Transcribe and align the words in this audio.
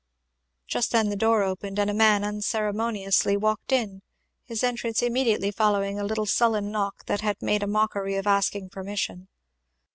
Just 0.65 0.91
then 0.91 1.09
the 1.09 1.15
door 1.15 1.43
opened 1.43 1.77
and 1.77 1.87
a 1.87 1.93
man 1.93 2.23
unceremoniously 2.23 3.37
walked 3.37 3.71
in, 3.71 4.01
his 4.45 4.63
entrance 4.63 5.03
immediately 5.03 5.51
following 5.51 5.99
a 5.99 6.03
little 6.03 6.25
sullen 6.25 6.71
knock 6.71 7.05
that 7.05 7.21
had 7.21 7.39
made 7.39 7.61
a 7.61 7.67
mockery 7.67 8.15
of 8.15 8.25
asking 8.25 8.69
permission. 8.71 9.27